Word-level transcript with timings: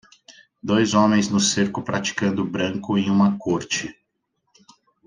Dois 0.63 0.95
homens 0.95 1.29
no 1.29 1.39
cerco 1.39 1.83
praticando 1.83 2.43
branco 2.43 2.97
em 2.97 3.07
uma 3.11 3.37
corte. 3.37 3.95